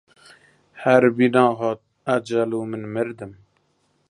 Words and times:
هەر 0.83 1.03
بینا 1.17 1.45
هات 1.59 1.79
ئەجەل 2.09 2.51
و 2.55 2.59
من 2.71 2.83
مردم 2.95 3.31